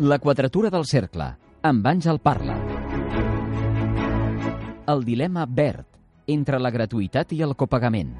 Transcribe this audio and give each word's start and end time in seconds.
La 0.00 0.18
quadratura 0.18 0.70
del 0.74 0.88
cercle, 0.90 1.28
amb 1.62 1.84
Àngel 1.86 2.18
Parla. 2.18 2.56
El 4.90 5.04
dilema 5.06 5.44
verd, 5.46 5.86
entre 6.26 6.58
la 6.58 6.72
gratuïtat 6.74 7.30
i 7.36 7.38
el 7.46 7.54
copagament. 7.54 8.10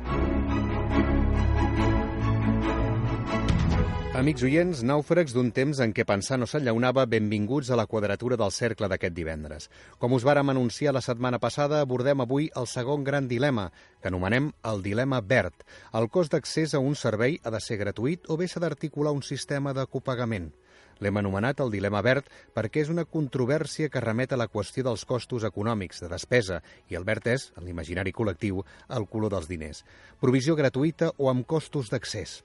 Amics 4.15 4.45
oients, 4.47 4.85
nàufrags 4.87 5.35
d'un 5.35 5.51
temps 5.51 5.81
en 5.83 5.91
què 5.91 6.05
pensar 6.07 6.39
no 6.39 6.47
s'enllaunava, 6.47 7.09
benvinguts 7.11 7.73
a 7.75 7.81
la 7.81 7.89
quadratura 7.91 8.39
del 8.39 8.55
cercle 8.55 8.87
d'aquest 8.87 9.17
divendres. 9.17 9.67
Com 9.99 10.15
us 10.15 10.23
vàrem 10.23 10.55
anunciar 10.55 10.95
la 10.95 11.03
setmana 11.03 11.41
passada, 11.43 11.81
abordem 11.83 12.23
avui 12.23 12.53
el 12.55 12.71
segon 12.71 13.03
gran 13.03 13.27
dilema, 13.27 13.73
que 14.01 14.15
anomenem 14.15 14.53
el 14.63 14.87
dilema 14.87 15.19
verd. 15.19 15.67
El 15.91 16.07
cost 16.07 16.39
d'accés 16.39 16.79
a 16.79 16.79
un 16.79 16.95
servei 16.95 17.41
ha 17.43 17.51
de 17.51 17.59
ser 17.59 17.83
gratuït 17.83 18.31
o 18.31 18.39
bé 18.39 18.47
s'ha 18.47 18.63
d'articular 18.63 19.11
un 19.11 19.27
sistema 19.27 19.75
de 19.75 19.91
copagament. 19.91 20.53
L'hem 21.03 21.19
anomenat 21.21 21.61
el 21.61 21.73
dilema 21.75 22.03
verd 22.07 22.29
perquè 22.55 22.85
és 22.85 22.91
una 22.93 23.05
controvèrsia 23.05 23.91
que 23.91 24.03
remet 24.05 24.33
a 24.33 24.39
la 24.41 24.49
qüestió 24.49 24.85
dels 24.87 25.05
costos 25.05 25.45
econòmics 25.45 26.05
de 26.05 26.11
despesa 26.13 26.61
i 26.89 26.99
el 26.99 27.05
verd 27.05 27.27
és, 27.35 27.51
en 27.59 27.67
l'imaginari 27.67 28.15
col·lectiu, 28.15 28.63
el 28.89 29.09
color 29.11 29.35
dels 29.35 29.51
diners. 29.51 29.85
Provisió 30.21 30.57
gratuïta 30.57 31.13
o 31.19 31.31
amb 31.33 31.47
costos 31.47 31.91
d'accés. 31.91 32.43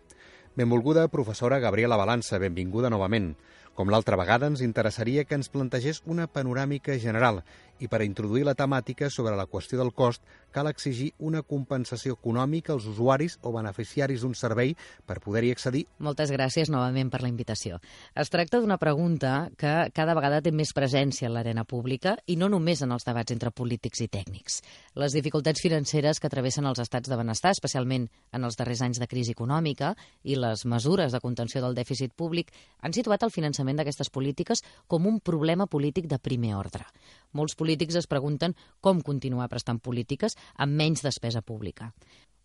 Benvolguda 0.60 1.08
professora 1.08 1.60
Gabriela 1.64 1.96
Balança, 1.96 2.40
benvinguda 2.42 2.90
novament. 2.90 3.36
Com 3.80 3.88
l'altra 3.88 4.18
vegada, 4.20 4.50
ens 4.52 4.60
interessaria 4.66 5.24
que 5.24 5.38
ens 5.38 5.48
plantegés 5.48 6.02
una 6.04 6.26
panoràmica 6.28 6.98
general 7.00 7.44
i 7.80 7.88
per 7.88 8.02
introduir 8.04 8.46
la 8.48 8.56
temàtica 8.56 9.10
sobre 9.10 9.36
la 9.38 9.48
qüestió 9.48 9.80
del 9.80 9.94
cost 9.94 10.24
cal 10.52 10.68
exigir 10.68 11.12
una 11.20 11.42
compensació 11.44 12.16
econòmica 12.18 12.74
als 12.74 12.88
usuaris 12.90 13.38
o 13.42 13.54
beneficiaris 13.54 14.22
d'un 14.22 14.36
servei 14.36 14.76
per 15.06 15.20
poder-hi 15.24 15.52
accedir. 15.54 15.86
Moltes 16.00 16.32
gràcies 16.34 16.72
novament 16.74 17.12
per 17.14 17.22
la 17.22 17.30
invitació. 17.30 17.80
Es 18.16 18.32
tracta 18.34 18.60
d'una 18.60 18.80
pregunta 18.82 19.50
que 19.58 19.92
cada 19.94 20.16
vegada 20.18 20.42
té 20.42 20.52
més 20.52 20.74
presència 20.76 21.30
en 21.30 21.36
l'arena 21.36 21.66
pública 21.66 22.18
i 22.28 22.36
no 22.36 22.50
només 22.50 22.82
en 22.82 22.92
els 22.96 23.06
debats 23.06 23.32
entre 23.36 23.52
polítics 23.52 24.02
i 24.02 24.10
tècnics. 24.10 24.62
Les 25.00 25.14
dificultats 25.14 25.62
financeres 25.62 26.20
que 26.20 26.30
travessen 26.30 26.66
els 26.66 26.82
estats 26.82 27.10
de 27.10 27.18
benestar, 27.20 27.54
especialment 27.56 28.10
en 28.34 28.44
els 28.44 28.58
darrers 28.60 28.82
anys 28.82 29.00
de 29.00 29.08
crisi 29.08 29.36
econòmica, 29.38 29.94
i 30.24 30.36
les 30.36 30.66
mesures 30.66 31.14
de 31.14 31.22
contenció 31.22 31.62
del 31.62 31.78
dèficit 31.78 32.14
públic 32.16 32.52
han 32.82 32.94
situat 32.94 33.24
el 33.24 33.32
finançament 33.32 33.80
d'aquestes 33.80 34.10
polítiques 34.10 34.64
com 34.88 35.08
un 35.08 35.20
problema 35.20 35.68
polític 35.68 36.10
de 36.10 36.20
primer 36.20 36.56
ordre. 36.58 36.86
Molts 37.32 37.54
polítics 37.54 37.69
es 38.00 38.08
pregunten 38.08 38.56
com 38.82 39.02
continuar 39.02 39.50
prestant 39.50 39.80
polítiques 39.80 40.36
amb 40.58 40.74
menys 40.74 41.02
despesa 41.04 41.42
pública. 41.42 41.94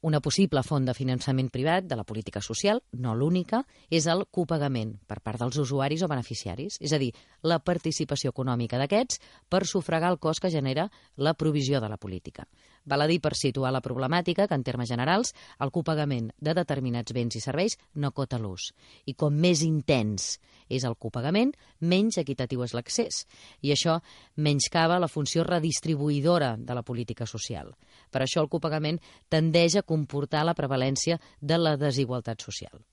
Una 0.04 0.20
possible 0.20 0.60
font 0.60 0.84
de 0.84 0.92
finançament 0.92 1.46
privat 1.48 1.86
de 1.88 1.96
la 1.96 2.04
política 2.04 2.42
social, 2.44 2.82
no 2.92 3.14
l'única, 3.16 3.62
és 3.88 4.04
el 4.04 4.26
copagament 4.28 4.90
per 5.08 5.22
part 5.24 5.40
dels 5.40 5.56
usuaris 5.56 6.02
o 6.04 6.08
beneficiaris, 6.12 6.76
és 6.84 6.92
a 6.92 6.98
dir, 7.00 7.14
la 7.40 7.56
participació 7.64 8.34
econòmica 8.34 8.76
d'aquests 8.76 9.22
per 9.48 9.62
sufragar 9.64 10.10
el 10.12 10.20
cost 10.20 10.44
que 10.44 10.52
genera 10.52 10.90
la 11.16 11.32
provisió 11.32 11.80
de 11.80 11.88
la 11.88 11.96
política. 11.96 12.44
Val 12.84 13.00
a 13.00 13.08
dir, 13.08 13.20
per 13.24 13.32
situar 13.38 13.72
la 13.72 13.82
problemàtica, 13.84 14.46
que 14.48 14.56
en 14.58 14.64
termes 14.64 14.90
generals 14.92 15.32
el 15.64 15.72
copagament 15.72 16.30
de 16.36 16.54
determinats 16.56 17.14
béns 17.16 17.38
i 17.38 17.42
serveis 17.44 17.78
no 17.94 18.12
cota 18.12 18.38
l'ús. 18.38 18.72
I 19.08 19.16
com 19.16 19.34
més 19.34 19.64
intens 19.64 20.34
és 20.68 20.84
el 20.84 20.96
copagament, 21.00 21.52
menys 21.80 22.18
equitatiu 22.20 22.64
és 22.64 22.74
l'accés. 22.76 23.24
I 23.64 23.72
això 23.72 23.98
menyscava 24.36 25.00
la 25.00 25.08
funció 25.08 25.44
redistribuïdora 25.48 26.54
de 26.58 26.76
la 26.76 26.84
política 26.84 27.26
social. 27.26 27.72
Per 28.10 28.22
això 28.24 28.44
el 28.44 28.52
copagament 28.52 29.00
tendeix 29.28 29.76
a 29.76 29.86
comportar 29.86 30.44
la 30.44 30.56
prevalència 30.56 31.20
de 31.40 31.60
la 31.60 31.76
desigualtat 31.80 32.44
social. 32.44 32.84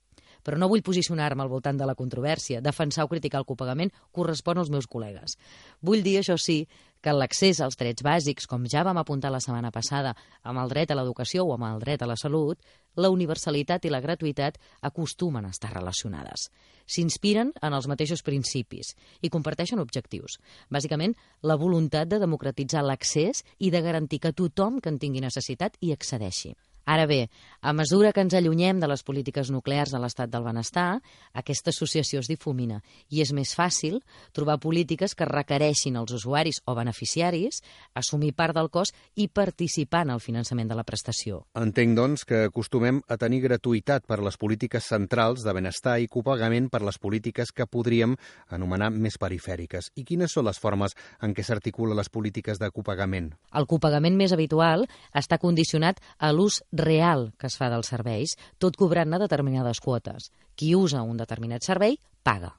Però 0.42 0.58
no 0.58 0.68
vull 0.70 0.82
posicionar-me 0.82 1.44
al 1.44 1.50
voltant 1.52 1.78
de 1.78 1.86
la 1.86 1.96
controvèrsia. 1.98 2.60
Defensar 2.60 3.06
o 3.06 3.10
criticar 3.12 3.42
el 3.42 3.48
copagament 3.48 3.92
correspon 4.10 4.58
als 4.58 4.70
meus 4.70 4.88
col·legues. 4.90 5.36
Vull 5.80 6.02
dir, 6.02 6.18
això 6.20 6.38
sí, 6.38 6.64
que 7.02 7.12
l'accés 7.12 7.58
als 7.60 7.76
drets 7.76 8.04
bàsics, 8.06 8.46
com 8.46 8.64
ja 8.70 8.84
vam 8.86 9.00
apuntar 9.00 9.32
la 9.34 9.40
setmana 9.42 9.72
passada 9.74 10.14
amb 10.46 10.62
el 10.62 10.70
dret 10.70 10.92
a 10.92 10.96
l'educació 10.96 11.44
o 11.44 11.56
amb 11.56 11.66
el 11.66 11.82
dret 11.82 12.02
a 12.02 12.08
la 12.08 12.16
salut, 12.16 12.60
la 12.94 13.10
universalitat 13.10 13.84
i 13.84 13.90
la 13.90 14.00
gratuïtat 14.04 14.58
acostumen 14.86 15.44
a 15.44 15.50
estar 15.50 15.72
relacionades. 15.74 16.48
S'inspiren 16.86 17.52
en 17.60 17.74
els 17.74 17.88
mateixos 17.90 18.22
principis 18.22 18.94
i 19.20 19.30
comparteixen 19.34 19.82
objectius. 19.82 20.38
Bàsicament, 20.70 21.16
la 21.42 21.58
voluntat 21.58 22.08
de 22.08 22.22
democratitzar 22.22 22.84
l'accés 22.86 23.42
i 23.58 23.70
de 23.74 23.82
garantir 23.82 24.20
que 24.22 24.36
tothom 24.36 24.78
que 24.80 24.92
en 24.92 25.00
tingui 25.02 25.24
necessitat 25.24 25.78
hi 25.80 25.92
accedeixi. 25.96 26.54
Ara 26.84 27.06
bé, 27.06 27.28
a 27.62 27.72
mesura 27.72 28.10
que 28.12 28.20
ens 28.24 28.34
allunyem 28.34 28.80
de 28.82 28.88
les 28.90 29.04
polítiques 29.06 29.50
nuclears 29.54 29.92
de 29.94 30.00
l'estat 30.02 30.30
del 30.30 30.42
benestar, 30.42 30.98
aquesta 31.32 31.70
associació 31.70 32.18
es 32.18 32.26
difumina 32.26 32.80
i 33.08 33.22
és 33.22 33.30
més 33.32 33.52
fàcil 33.54 34.00
trobar 34.34 34.58
polítiques 34.58 35.14
que 35.14 35.28
requereixin 35.28 35.96
als 35.96 36.10
usuaris 36.16 36.58
o 36.66 36.74
beneficiaris 36.74 37.62
assumir 37.94 38.32
part 38.34 38.56
del 38.56 38.70
cost 38.70 38.96
i 39.14 39.28
participar 39.28 40.02
en 40.08 40.16
el 40.16 40.20
finançament 40.24 40.72
de 40.72 40.78
la 40.78 40.82
prestació. 40.82 41.44
Entenc, 41.54 41.94
doncs, 41.94 42.24
que 42.26 42.48
acostumem 42.48 42.98
a 43.06 43.18
tenir 43.20 43.44
gratuïtat 43.46 44.08
per 44.10 44.18
les 44.26 44.36
polítiques 44.40 44.90
centrals 44.90 45.46
de 45.46 45.54
benestar 45.54 46.00
i 46.02 46.10
copagament 46.10 46.66
per 46.72 46.82
les 46.82 46.98
polítiques 46.98 47.54
que 47.54 47.68
podríem 47.70 48.16
anomenar 48.50 48.90
més 48.90 49.20
perifèriques. 49.22 49.92
I 49.94 50.02
quines 50.08 50.34
són 50.34 50.48
les 50.50 50.58
formes 50.58 50.98
en 51.22 51.30
què 51.30 51.46
s'articulen 51.46 51.96
les 51.96 52.10
polítiques 52.10 52.58
de 52.58 52.70
copagament? 52.74 53.30
El 53.54 53.70
copagament 53.70 54.18
més 54.18 54.34
habitual 54.34 54.88
està 55.14 55.38
condicionat 55.38 56.02
a 56.18 56.32
l'ús 56.34 56.62
real 56.72 57.30
que 57.38 57.46
es 57.46 57.56
fa 57.60 57.68
dels 57.70 57.92
serveis, 57.92 58.34
tot 58.58 58.76
cobrant-ne 58.80 59.20
determinades 59.22 59.80
quotes. 59.80 60.32
Qui 60.56 60.74
usa 60.74 61.04
un 61.04 61.20
determinat 61.20 61.62
servei, 61.64 61.98
paga. 62.24 62.54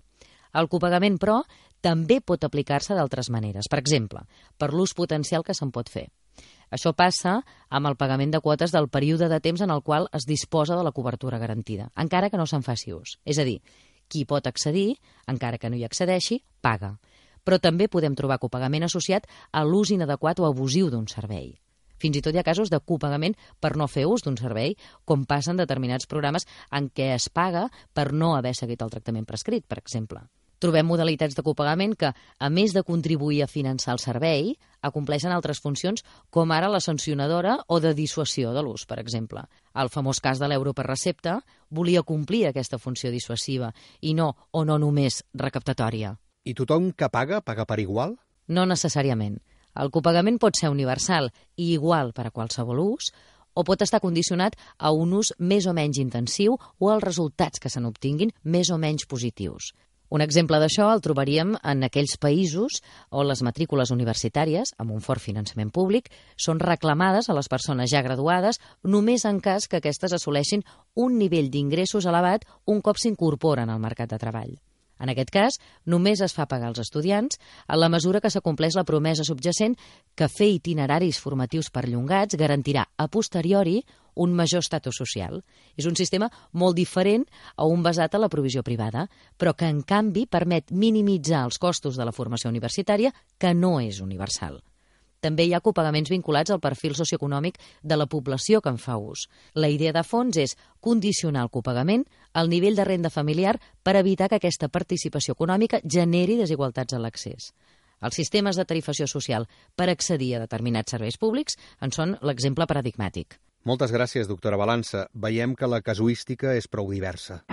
El 0.54 0.70
copagament, 0.70 1.18
però, 1.18 1.42
també 1.82 2.22
pot 2.22 2.44
aplicar-se 2.46 2.96
d'altres 2.96 3.30
maneres. 3.34 3.68
Per 3.70 3.82
exemple, 3.82 4.24
per 4.58 4.72
l'ús 4.72 4.94
potencial 4.94 5.44
que 5.44 5.56
se'n 5.58 5.74
pot 5.74 5.90
fer. 5.90 6.08
Això 6.74 6.94
passa 6.98 7.36
amb 7.70 7.90
el 7.90 7.98
pagament 8.00 8.32
de 8.34 8.42
quotes 8.42 8.72
del 8.74 8.88
període 8.90 9.28
de 9.30 9.40
temps 9.44 9.62
en 9.62 9.74
el 9.74 9.84
qual 9.86 10.08
es 10.14 10.26
disposa 10.26 10.78
de 10.78 10.86
la 10.86 10.94
cobertura 10.94 11.38
garantida, 11.38 11.92
encara 11.96 12.30
que 12.30 12.40
no 12.40 12.48
se'n 12.50 12.66
faci 12.66 12.94
ús. 12.94 13.18
És 13.26 13.38
a 13.38 13.46
dir, 13.46 13.60
qui 14.08 14.26
pot 14.26 14.48
accedir, 14.48 14.96
encara 15.28 15.60
que 15.60 15.70
no 15.70 15.78
hi 15.78 15.86
accedeixi, 15.86 16.42
paga. 16.62 16.96
Però 17.44 17.60
també 17.60 17.90
podem 17.92 18.16
trobar 18.16 18.40
copagament 18.40 18.88
associat 18.88 19.28
a 19.52 19.66
l'ús 19.68 19.92
inadequat 19.92 20.40
o 20.40 20.48
abusiu 20.48 20.90
d'un 20.90 21.06
servei. 21.12 21.52
Fins 22.02 22.20
i 22.20 22.22
tot 22.26 22.36
hi 22.36 22.42
ha 22.42 22.48
casos 22.48 22.72
de 22.74 22.80
copagament 22.80 23.36
per 23.60 23.76
no 23.80 23.88
fer 23.88 24.06
ús 24.10 24.24
d'un 24.26 24.38
servei, 24.38 24.78
com 25.06 25.26
passa 25.26 25.52
en 25.52 25.60
determinats 25.62 26.10
programes 26.10 26.48
en 26.72 26.90
què 26.90 27.14
es 27.16 27.30
paga 27.30 27.70
per 27.94 28.12
no 28.14 28.36
haver 28.38 28.56
seguit 28.56 28.82
el 28.82 28.94
tractament 28.94 29.28
prescrit, 29.30 29.68
per 29.68 29.82
exemple. 29.82 30.24
Trobem 30.64 30.88
modalitats 30.88 31.36
de 31.36 31.44
copagament 31.44 31.92
que, 32.00 32.14
a 32.16 32.48
més 32.50 32.72
de 32.72 32.86
contribuir 32.88 33.42
a 33.44 33.50
finançar 33.52 33.98
el 33.98 34.00
servei, 34.00 34.54
acompleixen 34.80 35.34
altres 35.36 35.60
funcions, 35.60 36.06
com 36.32 36.54
ara 36.56 36.70
la 36.72 36.80
sancionadora 36.80 37.58
o 37.68 37.82
de 37.84 37.92
dissuasió 37.98 38.54
de 38.56 38.64
l'ús, 38.64 38.86
per 38.88 39.02
exemple. 39.02 39.44
El 39.76 39.92
famós 39.92 40.22
cas 40.24 40.40
de 40.40 40.48
l'euro 40.48 40.72
per 40.72 40.88
recepta 40.88 41.42
volia 41.70 42.06
complir 42.08 42.46
aquesta 42.48 42.80
funció 42.80 43.12
dissuasiva 43.12 43.74
i 44.00 44.14
no, 44.16 44.30
o 44.52 44.64
no 44.64 44.80
només, 44.80 45.26
recaptatòria. 45.36 46.16
I 46.48 46.56
tothom 46.56 46.94
que 46.96 47.12
paga, 47.12 47.42
paga 47.44 47.68
per 47.68 47.82
igual? 47.84 48.16
No 48.48 48.64
necessàriament. 48.64 49.42
El 49.80 49.92
copagament 49.92 50.40
pot 50.42 50.58
ser 50.60 50.70
universal 50.74 51.32
i 51.56 51.74
igual 51.74 52.14
per 52.14 52.28
a 52.28 52.34
qualsevol 52.34 52.82
ús, 52.84 53.12
o 53.54 53.64
pot 53.64 53.82
estar 53.86 54.02
condicionat 54.02 54.58
a 54.78 54.92
un 54.92 55.14
ús 55.14 55.34
més 55.40 55.68
o 55.70 55.74
menys 55.78 56.00
intensiu 56.02 56.58
o 56.58 56.90
als 56.90 57.04
resultats 57.04 57.62
que 57.62 57.70
se 57.70 57.82
n'obtinguin 57.82 58.34
més 58.44 58.72
o 58.74 58.78
menys 58.82 59.06
positius. 59.10 59.74
Un 60.14 60.22
exemple 60.22 60.60
d'això 60.62 60.92
el 60.94 61.02
trobaríem 61.02 61.56
en 61.58 61.86
aquells 61.88 62.20
països 62.22 62.82
on 63.10 63.26
les 63.26 63.42
matrícules 63.42 63.90
universitàries, 63.96 64.76
amb 64.78 64.94
un 64.94 65.02
fort 65.02 65.24
finançament 65.24 65.72
públic, 65.74 66.12
són 66.38 66.62
reclamades 66.62 67.30
a 67.30 67.38
les 67.38 67.50
persones 67.50 67.90
ja 67.90 68.04
graduades 68.06 68.62
només 68.84 69.26
en 69.26 69.40
cas 69.42 69.66
que 69.68 69.80
aquestes 69.82 70.14
assoleixin 70.14 70.62
un 70.94 71.18
nivell 71.18 71.50
d'ingressos 71.50 72.06
elevat 72.06 72.46
un 72.68 72.86
cop 72.86 73.02
s'incorporen 73.02 73.74
al 73.74 73.82
mercat 73.82 74.14
de 74.14 74.22
treball. 74.22 74.54
En 75.00 75.10
aquest 75.10 75.32
cas, 75.34 75.60
només 75.86 76.22
es 76.22 76.36
fa 76.36 76.46
pagar 76.48 76.70
als 76.70 76.82
estudiants 76.84 77.40
a 77.68 77.78
la 77.78 77.90
mesura 77.90 78.22
que 78.22 78.32
s'acompleix 78.32 78.78
la 78.78 78.86
promesa 78.88 79.26
subjacent 79.28 79.76
que 80.16 80.30
fer 80.30 80.52
itineraris 80.60 81.20
formatius 81.20 81.72
perllongats 81.74 82.38
garantirà 82.40 82.86
a 82.98 83.08
posteriori 83.08 83.82
un 84.16 84.34
major 84.38 84.62
estatus 84.62 85.00
social. 85.02 85.42
És 85.76 85.88
un 85.90 85.98
sistema 85.98 86.30
molt 86.52 86.78
diferent 86.78 87.26
a 87.56 87.66
un 87.66 87.82
basat 87.84 88.14
a 88.14 88.22
la 88.22 88.30
provisió 88.30 88.64
privada, 88.64 89.08
però 89.38 89.56
que, 89.58 89.66
en 89.66 89.82
canvi, 89.82 90.28
permet 90.28 90.72
minimitzar 90.72 91.46
els 91.48 91.58
costos 91.58 91.98
de 91.98 92.06
la 92.06 92.14
formació 92.14 92.54
universitària, 92.54 93.14
que 93.38 93.54
no 93.58 93.80
és 93.82 94.00
universal. 94.02 94.62
També 95.24 95.46
hi 95.48 95.54
ha 95.56 95.64
copagaments 95.64 96.12
vinculats 96.12 96.52
al 96.52 96.60
perfil 96.60 96.98
socioeconòmic 97.00 97.60
de 97.82 97.96
la 97.96 98.10
població 98.12 98.60
que 98.62 98.74
en 98.74 98.80
fa 98.86 98.98
ús. 99.00 99.30
La 99.56 99.70
idea 99.72 99.94
de 99.96 100.04
fons 100.04 100.36
és 100.42 100.58
condicionar 100.84 101.46
el 101.48 101.52
copagament 101.54 102.04
el 102.34 102.50
nivell 102.50 102.76
de 102.76 102.86
renda 102.86 103.10
familiar 103.10 103.60
per 103.84 103.96
evitar 103.96 104.30
que 104.30 104.42
aquesta 104.42 104.70
participació 104.70 105.38
econòmica 105.38 105.82
generi 105.84 106.38
desigualtats 106.40 106.94
a 106.94 107.00
l'accés. 107.00 107.54
Els 108.04 108.20
sistemes 108.20 108.60
de 108.60 108.66
tarifació 108.68 109.08
social 109.08 109.48
per 109.76 109.90
accedir 109.90 110.34
a 110.36 110.44
determinats 110.44 110.92
serveis 110.92 111.18
públics 111.18 111.58
en 111.80 111.94
són 111.96 112.18
l'exemple 112.22 112.68
paradigmàtic. 112.68 113.40
Moltes 113.64 113.94
gràcies, 113.96 114.28
doctora 114.28 114.60
Balança. 114.60 115.08
Veiem 115.14 115.56
que 115.56 115.70
la 115.72 115.80
casuística 115.82 116.52
és 116.58 116.68
prou 116.68 116.92
diversa. 116.92 117.46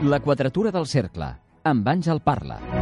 La 0.00 0.20
quadratura 0.24 0.70
del 0.72 0.86
cercle, 0.86 1.34
amb 1.64 1.90
Àngel 1.90 2.22
Parla. 2.24 2.79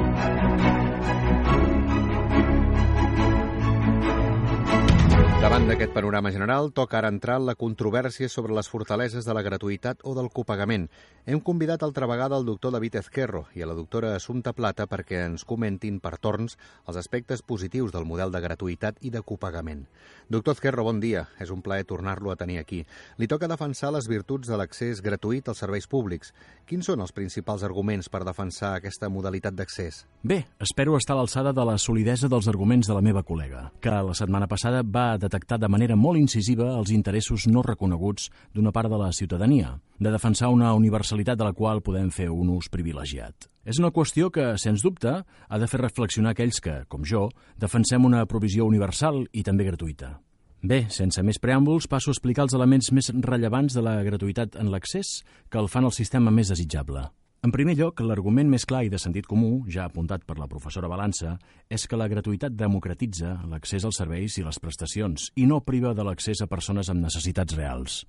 Davant 5.39 5.69
d'aquest 5.69 5.93
panorama 5.95 6.33
general, 6.35 6.73
toca 6.75 6.97
ara 6.99 7.13
entrar 7.13 7.37
en 7.39 7.45
la 7.47 7.55
controvèrsia 7.55 8.27
sobre 8.27 8.57
les 8.57 8.67
fortaleses 8.67 9.23
de 9.23 9.35
la 9.37 9.45
gratuïtat 9.47 10.01
o 10.03 10.17
del 10.17 10.33
copagament. 10.35 10.89
Hem 11.31 11.39
convidat 11.47 11.85
altra 11.87 12.09
vegada 12.11 12.35
el 12.41 12.47
doctor 12.49 12.73
David 12.75 12.97
Ezquerro 12.99 13.45
i 13.55 13.63
a 13.63 13.69
la 13.71 13.77
doctora 13.79 14.17
Assumpta 14.17 14.51
Plata 14.57 14.89
perquè 14.91 15.21
ens 15.29 15.45
comentin 15.47 16.01
per 16.03 16.17
torns 16.19 16.57
els 16.89 16.99
aspectes 16.99 17.45
positius 17.47 17.95
del 17.95 18.09
model 18.09 18.35
de 18.35 18.41
gratuïtat 18.43 18.99
i 19.07 19.13
de 19.15 19.23
copagament. 19.23 19.85
Doctor 20.29 20.57
Ezquerro, 20.57 20.83
bon 20.89 20.99
dia. 20.99 21.29
És 21.39 21.53
un 21.55 21.63
plaer 21.63 21.87
tornar-lo 21.87 22.33
a 22.33 22.37
tenir 22.37 22.59
aquí. 22.59 22.83
Li 23.17 23.31
toca 23.31 23.47
defensar 23.47 23.93
les 23.95 24.09
virtuts 24.11 24.51
de 24.51 24.59
l'accés 24.59 25.05
gratuït 25.05 25.47
als 25.49 25.63
serveis 25.63 25.87
públics. 25.87 26.35
Quins 26.67 26.91
són 26.91 27.05
els 27.05 27.15
principals 27.15 27.63
arguments 27.63 28.11
per 28.11 28.25
defensar 28.27 28.75
aquesta 28.75 29.09
modalitat 29.09 29.55
d'accés? 29.55 30.03
Bé, 30.21 30.43
espero 30.59 30.99
estar 30.99 31.15
a 31.15 31.21
l'alçada 31.23 31.55
de 31.55 31.65
la 31.65 31.79
solidesa 31.79 32.27
dels 32.27 32.51
arguments 32.51 32.91
de 32.91 32.99
la 32.99 33.05
meva 33.07 33.23
col·lega, 33.23 33.69
que 33.81 33.95
la 33.95 34.19
setmana 34.19 34.51
passada 34.51 34.83
va 34.83 35.13
detectar 35.29 35.61
de 35.61 35.69
manera 35.71 35.97
molt 35.97 36.19
incisiva 36.19 36.73
els 36.75 36.91
interessos 36.91 37.47
no 37.47 37.63
reconeguts 37.63 38.31
d'una 38.57 38.73
part 38.73 38.91
de 38.91 38.99
la 38.99 39.13
ciutadania, 39.13 39.77
de 40.01 40.11
defensar 40.11 40.49
una 40.51 40.73
universalitat 40.75 41.39
de 41.39 41.47
la 41.47 41.55
qual 41.55 41.85
podem 41.85 42.11
fer 42.11 42.31
un 42.33 42.51
ús 42.57 42.71
privilegiat. 42.73 43.51
És 43.69 43.79
una 43.79 43.93
qüestió 43.93 44.33
que, 44.33 44.55
sens 44.57 44.83
dubte, 44.83 45.13
ha 45.23 45.59
de 45.61 45.69
fer 45.69 45.83
reflexionar 45.83 46.33
aquells 46.33 46.63
que, 46.65 46.81
com 46.89 47.05
jo, 47.05 47.29
defensem 47.61 48.09
una 48.09 48.25
provisió 48.27 48.65
universal 48.65 49.27
i 49.33 49.45
també 49.45 49.69
gratuïta. 49.69 50.17
Bé, 50.59 50.87
sense 50.91 51.23
més 51.23 51.39
preàmbuls, 51.39 51.87
passo 51.87 52.11
a 52.11 52.17
explicar 52.17 52.49
els 52.49 52.57
elements 52.57 52.91
més 52.91 53.13
rellevants 53.15 53.77
de 53.77 53.85
la 53.85 54.01
gratuïtat 54.03 54.57
en 54.59 54.73
l'accés 54.73 55.21
que 55.53 55.61
el 55.61 55.69
fan 55.71 55.87
el 55.87 55.95
sistema 55.95 56.33
més 56.35 56.51
desitjable. 56.51 57.05
En 57.39 57.53
primer 57.55 57.77
lloc, 57.79 58.01
l'argument 58.03 58.49
més 58.51 58.65
clar 58.67 58.81
i 58.83 58.89
de 58.91 58.99
sentit 58.99 59.27
comú, 59.31 59.61
ja 59.71 59.85
apuntat 59.87 60.25
per 60.27 60.35
la 60.41 60.49
professora 60.51 60.89
Balança, 60.91 61.37
és 61.71 61.85
que 61.87 61.97
la 61.97 62.09
gratuïtat 62.11 62.57
democratitza 62.59 63.37
l'accés 63.47 63.85
als 63.87 64.01
serveis 64.01 64.41
i 64.41 64.43
les 64.43 64.57
prestacions 64.59 65.29
i 65.39 65.45
no 65.47 65.61
priva 65.63 65.93
de 65.95 66.03
l'accés 66.03 66.43
a 66.43 66.49
persones 66.51 66.91
amb 66.91 67.05
necessitats 67.05 67.55
reals. 67.55 68.01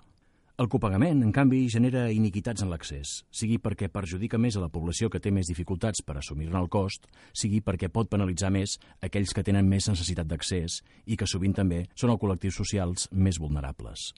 El 0.59 0.67
copagament, 0.67 1.21
en 1.21 1.29
canvi, 1.31 1.59
genera 1.69 2.07
iniquitats 2.11 2.65
en 2.65 2.71
l'accés, 2.73 3.11
sigui 3.29 3.59
perquè 3.61 3.91
perjudica 3.93 4.39
més 4.41 4.57
a 4.57 4.63
la 4.63 4.71
població 4.73 5.11
que 5.13 5.21
té 5.21 5.29
més 5.31 5.47
dificultats 5.47 6.01
per 6.01 6.17
assumir-ne 6.17 6.57
el 6.59 6.71
cost, 6.73 7.05
sigui 7.31 7.61
perquè 7.61 7.91
pot 7.93 8.09
penalitzar 8.09 8.49
més 8.49 8.79
aquells 9.05 9.35
que 9.37 9.45
tenen 9.45 9.69
més 9.69 9.91
necessitat 9.93 10.25
d'accés 10.25 10.81
i 11.05 11.15
que 11.15 11.29
sovint 11.29 11.53
també 11.53 11.83
són 11.93 12.15
els 12.15 12.19
col·lectius 12.25 12.57
socials 12.63 13.07
més 13.13 13.37
vulnerables. 13.37 14.09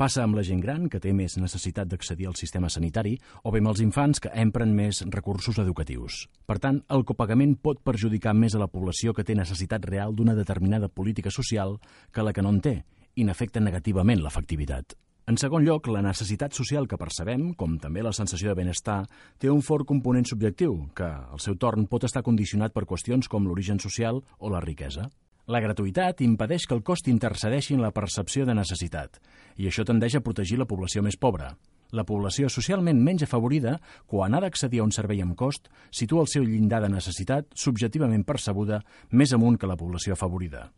Passa 0.00 0.22
amb 0.24 0.32
la 0.32 0.40
gent 0.40 0.62
gran, 0.64 0.86
que 0.88 0.96
té 0.96 1.10
més 1.12 1.34
necessitat 1.36 1.88
d'accedir 1.90 2.24
al 2.30 2.36
sistema 2.38 2.70
sanitari, 2.72 3.18
o 3.44 3.50
bé 3.52 3.60
amb 3.60 3.68
els 3.68 3.82
infants, 3.84 4.22
que 4.24 4.30
empren 4.32 4.72
més 4.72 5.02
recursos 5.12 5.58
educatius. 5.60 6.22
Per 6.48 6.56
tant, 6.56 6.78
el 6.96 7.04
copagament 7.04 7.52
pot 7.60 7.82
perjudicar 7.84 8.32
més 8.32 8.56
a 8.56 8.62
la 8.62 8.70
població 8.72 9.12
que 9.12 9.26
té 9.28 9.36
necessitat 9.36 9.84
real 9.84 10.16
d'una 10.16 10.32
determinada 10.38 10.88
política 10.88 11.28
social 11.28 11.76
que 12.16 12.24
la 12.24 12.32
que 12.32 12.40
no 12.40 12.54
en 12.56 12.64
té, 12.64 12.74
i 13.20 13.28
n'afecta 13.28 13.60
negativament 13.60 14.24
l'efectivitat. 14.24 14.96
En 15.28 15.36
segon 15.36 15.68
lloc, 15.68 15.92
la 15.92 16.00
necessitat 16.00 16.56
social 16.56 16.88
que 16.88 16.96
percebem, 16.96 17.50
com 17.52 17.76
també 17.76 18.00
la 18.00 18.16
sensació 18.16 18.54
de 18.54 18.62
benestar, 18.64 19.02
té 19.36 19.52
un 19.52 19.60
fort 19.60 19.84
component 19.84 20.24
subjectiu, 20.24 20.86
que, 20.96 21.12
al 21.12 21.44
seu 21.44 21.60
torn, 21.60 21.84
pot 21.92 22.08
estar 22.08 22.24
condicionat 22.24 22.72
per 22.72 22.88
qüestions 22.88 23.28
com 23.28 23.44
l'origen 23.44 23.84
social 23.84 24.24
o 24.38 24.48
la 24.48 24.64
riquesa. 24.64 25.10
La 25.46 25.60
gratuïtat 25.60 26.20
impedeix 26.20 26.66
que 26.68 26.76
el 26.76 26.82
cost 26.84 27.08
intercedeixi 27.08 27.74
en 27.74 27.82
la 27.82 27.92
percepció 27.96 28.44
de 28.46 28.54
necessitat, 28.54 29.20
i 29.56 29.66
això 29.66 29.84
tendeix 29.84 30.16
a 30.16 30.24
protegir 30.24 30.58
la 30.60 30.68
població 30.68 31.02
més 31.02 31.16
pobra. 31.16 31.54
La 31.90 32.04
població 32.06 32.48
socialment 32.48 33.00
menys 33.02 33.24
afavorida, 33.26 33.78
quan 34.06 34.34
ha 34.34 34.40
d'accedir 34.44 34.80
a 34.80 34.84
un 34.86 34.92
servei 34.94 35.22
amb 35.24 35.34
cost, 35.34 35.66
situa 35.90 36.22
el 36.22 36.30
seu 36.30 36.44
llindar 36.46 36.82
de 36.84 36.92
necessitat 36.92 37.50
subjectivament 37.56 38.22
percebuda 38.24 38.82
més 39.10 39.32
amunt 39.34 39.58
que 39.58 39.66
la 39.66 39.78
població 39.80 40.14
afavorida. 40.14 40.68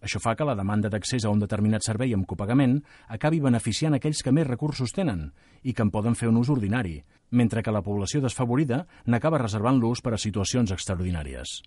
Això 0.00 0.18
fa 0.18 0.32
que 0.34 0.46
la 0.48 0.56
demanda 0.56 0.88
d'accés 0.88 1.26
a 1.26 1.30
un 1.30 1.42
determinat 1.42 1.84
servei 1.84 2.14
amb 2.16 2.26
copagament 2.26 2.78
acabi 3.16 3.40
beneficiant 3.44 3.94
aquells 3.94 4.22
que 4.24 4.32
més 4.32 4.48
recursos 4.48 4.94
tenen 4.96 5.28
i 5.62 5.74
que 5.74 5.84
en 5.84 5.92
poden 5.92 6.16
fer 6.16 6.30
un 6.32 6.40
ús 6.40 6.50
ordinari, 6.50 6.96
mentre 7.30 7.62
que 7.62 7.74
la 7.74 7.84
població 7.84 8.24
desfavorida 8.24 8.86
n'acaba 9.06 9.42
reservant 9.44 9.78
l'ús 9.78 10.00
per 10.00 10.16
a 10.16 10.18
situacions 10.18 10.72
extraordinàries. 10.72 11.60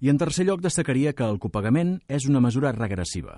I 0.00 0.08
en 0.08 0.16
tercer 0.16 0.46
lloc 0.48 0.62
destacaria 0.64 1.12
que 1.12 1.26
el 1.28 1.36
copagament 1.36 1.98
és 2.08 2.24
una 2.24 2.40
mesura 2.40 2.70
regressiva. 2.72 3.34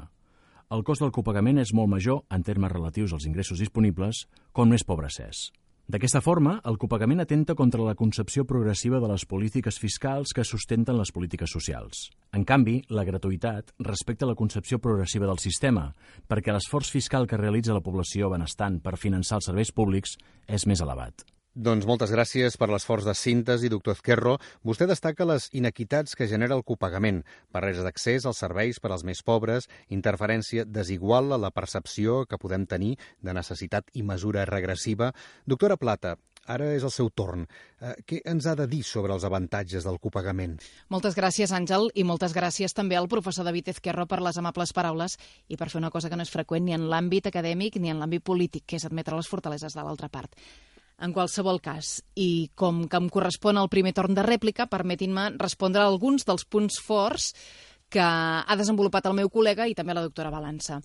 El 0.71 0.85
cost 0.87 1.03
del 1.03 1.11
copagament 1.11 1.59
és 1.59 1.73
molt 1.75 1.91
major 1.91 2.21
en 2.31 2.45
termes 2.47 2.71
relatius 2.71 3.11
als 3.17 3.27
ingressos 3.27 3.59
disponibles, 3.59 4.29
com 4.55 4.71
més 4.71 4.87
pobre 4.87 5.11
s'és. 5.11 5.49
D'aquesta 5.91 6.23
forma, 6.23 6.61
el 6.71 6.79
copagament 6.79 7.25
atenta 7.25 7.57
contra 7.59 7.83
la 7.83 7.97
concepció 7.99 8.47
progressiva 8.47 9.03
de 9.03 9.11
les 9.11 9.27
polítiques 9.27 9.81
fiscals 9.83 10.31
que 10.31 10.47
sustenten 10.47 10.97
les 10.97 11.11
polítiques 11.11 11.51
socials. 11.51 12.07
En 12.31 12.47
canvi, 12.47 12.79
la 12.95 13.03
gratuïtat 13.11 13.75
respecta 13.83 14.31
la 14.31 14.39
concepció 14.39 14.79
progressiva 14.79 15.27
del 15.27 15.43
sistema, 15.43 15.89
perquè 16.31 16.55
l'esforç 16.55 16.95
fiscal 16.95 17.27
que 17.27 17.43
realitza 17.43 17.75
la 17.75 17.83
població 17.83 18.31
benestant 18.31 18.79
per 18.79 19.01
finançar 19.03 19.43
els 19.43 19.51
serveis 19.51 19.75
públics 19.75 20.15
és 20.47 20.71
més 20.71 20.81
elevat. 20.81 21.27
Doncs 21.53 21.85
moltes 21.85 22.09
gràcies 22.09 22.55
per 22.57 22.71
l'esforç 22.73 23.05
de 23.05 23.13
síntesi, 23.13 23.69
doctor 23.69 23.93
Ezquerro. 23.93 24.39
Vostè 24.65 24.87
destaca 24.89 25.27
les 25.29 25.51
inequitats 25.53 26.17
que 26.17 26.25
genera 26.25 26.57
el 26.57 26.65
copagament, 26.65 27.19
barreres 27.53 27.85
d'accés 27.85 28.25
als 28.25 28.41
serveis 28.41 28.81
per 28.81 28.89
als 28.95 29.05
més 29.05 29.21
pobres, 29.21 29.69
interferència 29.93 30.65
desigual 30.65 31.29
a 31.37 31.39
la 31.43 31.51
percepció 31.53 32.23
que 32.25 32.41
podem 32.41 32.65
tenir 32.65 32.97
de 33.21 33.35
necessitat 33.37 33.93
i 33.93 34.03
mesura 34.03 34.47
regressiva. 34.49 35.13
Doctora 35.45 35.77
Plata, 35.77 36.17
Ara 36.51 36.73
és 36.75 36.83
el 36.83 36.91
seu 36.91 37.07
torn. 37.15 37.45
Eh, 37.79 37.93
què 38.03 38.17
ens 38.27 38.49
ha 38.51 38.57
de 38.59 38.65
dir 38.67 38.81
sobre 38.83 39.13
els 39.15 39.23
avantatges 39.23 39.85
del 39.87 40.01
copagament? 40.03 40.57
Moltes 40.91 41.15
gràcies, 41.15 41.53
Àngel, 41.55 41.87
i 41.95 42.03
moltes 42.03 42.35
gràcies 42.35 42.75
també 42.75 42.99
al 42.99 43.07
professor 43.07 43.47
David 43.47 43.71
Ezquerro 43.71 44.09
per 44.11 44.19
les 44.25 44.41
amables 44.43 44.73
paraules 44.75 45.15
i 45.47 45.61
per 45.61 45.69
fer 45.71 45.79
una 45.79 45.93
cosa 45.95 46.11
que 46.11 46.19
no 46.19 46.27
és 46.27 46.35
freqüent 46.35 46.67
ni 46.67 46.75
en 46.75 46.89
l'àmbit 46.91 47.31
acadèmic 47.31 47.79
ni 47.79 47.95
en 47.95 48.03
l'àmbit 48.03 48.27
polític, 48.27 48.67
que 48.67 48.81
és 48.81 48.89
admetre 48.89 49.15
les 49.15 49.31
fortaleses 49.31 49.77
de 49.77 49.87
l'altra 49.87 50.11
part. 50.11 50.35
En 51.01 51.15
qualsevol 51.15 51.61
cas, 51.63 52.01
i 52.15 52.51
com 52.55 52.85
que 52.89 53.01
em 53.01 53.09
correspon 53.11 53.59
el 53.59 53.71
primer 53.73 53.95
torn 53.97 54.15
de 54.15 54.23
rèplica, 54.27 54.69
permetin-me 54.71 55.33
respondre 55.41 55.83
a 55.83 55.89
alguns 55.91 56.27
dels 56.29 56.45
punts 56.45 56.79
forts 56.83 57.33
que 57.93 58.03
ha 58.03 58.57
desenvolupat 58.57 59.09
el 59.09 59.19
meu 59.19 59.31
col·lega 59.33 59.69
i 59.69 59.75
també 59.77 59.95
la 59.95 60.05
doctora 60.05 60.33
Balança. 60.33 60.81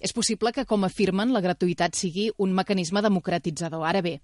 És 0.00 0.14
possible 0.16 0.48
que, 0.56 0.64
com 0.64 0.86
afirmen, 0.86 1.28
la 1.34 1.42
gratuïtat 1.44 1.94
sigui 1.94 2.30
un 2.40 2.54
mecanisme 2.56 3.02
democratitzador. 3.04 3.84
Ara 3.84 4.00
bé, 4.00 4.14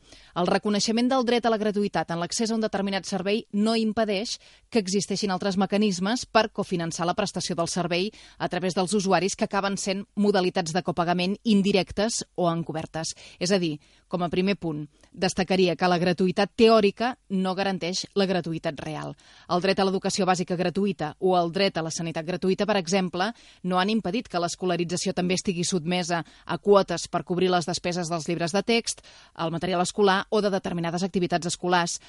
el 0.40 0.48
reconeixement 0.48 1.10
del 1.12 1.26
dret 1.28 1.44
a 1.44 1.52
la 1.52 1.58
gratuïtat 1.60 2.14
en 2.14 2.22
l'accés 2.22 2.50
a 2.50 2.56
un 2.56 2.64
determinat 2.64 3.04
servei 3.04 3.42
no 3.52 3.76
impedeix 3.76 4.38
que 4.72 4.80
existeixin 4.80 5.34
altres 5.34 5.58
mecanismes 5.60 6.24
per 6.24 6.48
cofinançar 6.48 7.04
la 7.04 7.14
prestació 7.18 7.58
del 7.60 7.68
servei 7.68 8.08
a 8.38 8.48
través 8.48 8.74
dels 8.74 8.96
usuaris 8.96 9.36
que 9.36 9.44
acaben 9.44 9.76
sent 9.76 10.06
modalitats 10.16 10.72
de 10.72 10.82
copagament 10.82 11.36
indirectes 11.44 12.22
o 12.34 12.48
encobertes. 12.48 13.12
És 13.38 13.52
a 13.52 13.60
dir, 13.60 13.76
com 14.08 14.22
a 14.22 14.28
primer 14.30 14.56
punt, 14.56 14.84
destacaria 15.12 15.74
que 15.76 15.88
la 15.90 15.98
gratuïtat 15.98 16.52
teòrica 16.56 17.14
no 17.30 17.54
garanteix 17.58 18.04
la 18.14 18.26
gratuïtat 18.28 18.78
real. 18.84 19.14
El 19.50 19.64
dret 19.64 19.80
a 19.80 19.86
l'educació 19.86 20.26
bàsica 20.28 20.56
gratuïta 20.56 21.14
o 21.20 21.36
el 21.38 21.52
dret 21.52 21.76
a 21.76 21.84
la 21.86 21.90
sanitat 21.94 22.26
gratuïta, 22.26 22.66
per 22.66 22.78
exemple, 22.78 23.32
no 23.64 23.80
han 23.80 23.90
impedit 23.90 24.28
que 24.28 24.42
l'escolarització 24.42 25.14
també 25.16 25.34
estigui 25.34 25.64
sotmesa 25.64 26.22
a 26.44 26.58
quotes 26.58 27.08
per 27.08 27.24
cobrir 27.24 27.50
les 27.50 27.66
despeses 27.66 28.10
dels 28.12 28.28
llibres 28.28 28.54
de 28.54 28.62
text, 28.62 29.02
el 29.38 29.50
material 29.50 29.82
escolar 29.82 30.24
o 30.30 30.40
de 30.40 30.54
determinades 30.54 31.02
activitats 31.02 31.50
escolars, 31.50 32.00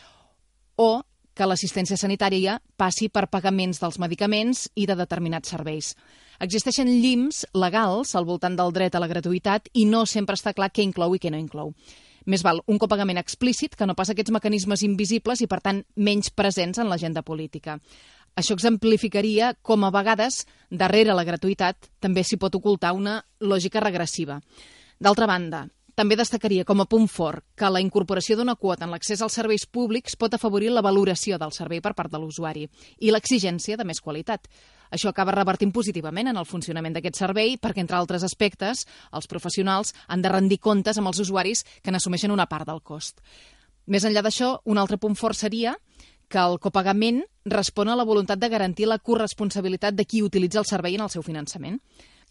o 0.77 1.01
que 1.37 1.45
l'assistència 1.45 1.97
sanitària 1.99 2.57
passi 2.81 3.11
per 3.13 3.27
pagaments 3.29 3.79
dels 3.79 3.99
medicaments 4.01 4.65
i 4.75 4.87
de 4.89 4.97
determinats 4.97 5.53
serveis. 5.53 5.93
Existeixen 6.41 6.89
llims 6.89 7.45
legals 7.53 8.15
al 8.17 8.25
voltant 8.25 8.57
del 8.57 8.73
dret 8.73 8.97
a 8.97 9.01
la 9.01 9.09
gratuïtat 9.09 9.69
i 9.73 9.85
no 9.85 10.05
sempre 10.09 10.37
està 10.37 10.53
clar 10.57 10.71
què 10.73 10.83
inclou 10.85 11.15
i 11.15 11.21
què 11.21 11.31
no 11.33 11.39
inclou. 11.41 11.73
Més 12.27 12.43
val 12.43 12.59
un 12.67 12.81
copagament 12.81 13.21
explícit 13.21 13.77
que 13.77 13.85
no 13.87 13.95
pas 13.95 14.09
aquests 14.11 14.33
mecanismes 14.35 14.83
invisibles 14.83 15.39
i, 15.41 15.47
per 15.47 15.61
tant, 15.63 15.85
menys 15.95 16.33
presents 16.33 16.81
en 16.81 16.89
l'agenda 16.91 17.23
política. 17.23 17.77
Això 18.37 18.57
exemplificaria 18.57 19.53
com 19.65 19.85
a 19.85 19.93
vegades, 19.93 20.43
darrere 20.69 21.15
la 21.15 21.25
gratuïtat, 21.25 21.87
també 22.03 22.25
s'hi 22.25 22.37
pot 22.37 22.57
ocultar 22.59 22.91
una 22.93 23.21
lògica 23.39 23.81
regressiva. 23.81 24.41
D'altra 24.99 25.25
banda, 25.29 25.63
també 25.97 26.13
destacaria 26.13 26.61
com 26.61 26.77
a 26.83 26.85
punt 26.85 27.07
fort 27.09 27.41
que 27.57 27.69
la 27.73 27.81
incorporació 27.81 28.35
d'una 28.37 28.53
quota 28.55 28.85
en 28.85 28.91
l'accés 28.93 29.23
als 29.25 29.33
serveis 29.39 29.65
públics 29.65 30.13
pot 30.15 30.35
afavorir 30.35 30.69
la 30.69 30.83
valoració 30.85 31.39
del 31.41 31.53
servei 31.55 31.81
per 31.81 31.95
part 31.97 32.11
de 32.13 32.19
l'usuari 32.21 32.67
i 33.01 33.09
l'exigència 33.09 33.77
de 33.79 33.85
més 33.87 34.01
qualitat. 34.05 34.45
Això 34.93 35.09
acaba 35.09 35.33
revertint 35.33 35.73
positivament 35.73 36.29
en 36.29 36.37
el 36.37 36.45
funcionament 36.45 36.93
d'aquest 36.93 37.17
servei 37.17 37.57
perquè, 37.57 37.81
entre 37.81 37.97
altres 37.97 38.23
aspectes, 38.23 38.85
els 39.11 39.27
professionals 39.27 39.95
han 40.07 40.21
de 40.21 40.29
rendir 40.29 40.59
comptes 40.61 41.01
amb 41.01 41.09
els 41.09 41.23
usuaris 41.25 41.65
que 41.81 41.91
n'assumeixen 41.91 42.31
una 42.31 42.45
part 42.45 42.69
del 42.69 42.83
cost. 42.85 43.17
Més 43.87 44.05
enllà 44.05 44.21
d'això, 44.21 44.59
un 44.69 44.77
altre 44.77 44.99
punt 45.01 45.17
fort 45.17 45.35
seria 45.35 45.73
que 46.29 46.37
el 46.37 46.59
copagament 46.59 47.23
respon 47.49 47.89
a 47.89 47.95
la 47.97 48.05
voluntat 48.05 48.37
de 48.37 48.51
garantir 48.53 48.85
la 48.85 48.99
corresponsabilitat 48.99 49.97
de 49.97 50.05
qui 50.05 50.21
utilitza 50.21 50.61
el 50.61 50.69
servei 50.69 50.93
en 50.93 51.07
el 51.07 51.09
seu 51.09 51.25
finançament. 51.25 51.81